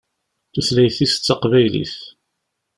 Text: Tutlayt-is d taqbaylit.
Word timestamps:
Tutlayt-is 0.53 1.13
d 1.15 1.19
taqbaylit. 1.25 1.95